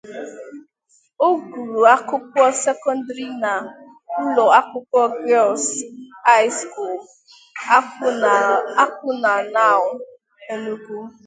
[1.27, 3.51] Ọ gụrụ akwụkwọ sekọndrị na
[4.19, 5.65] ụlọ akwụkwọ Girls
[6.29, 6.95] High School
[8.83, 9.81] Awkunanaw,
[10.53, 10.97] Enugu.